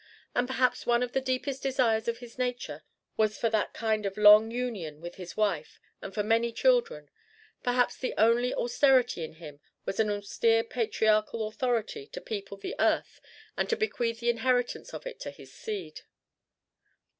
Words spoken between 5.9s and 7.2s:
and for many children: